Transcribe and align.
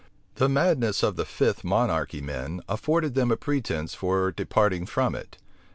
The 0.33 0.49
madness 0.49 1.03
of 1.03 1.15
the 1.15 1.25
Fifth 1.25 1.63
Monarchy 1.63 2.21
men 2.21 2.61
afforded 2.67 3.13
them 3.13 3.29
a 3.29 3.37
pretence 3.37 3.93
for 3.93 4.31
departing 4.31 4.87
from 4.87 5.13
it. 5.13 5.37